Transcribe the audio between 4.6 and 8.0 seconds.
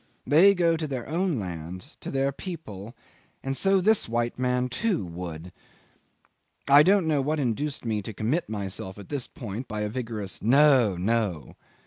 too would.... I don't know what induced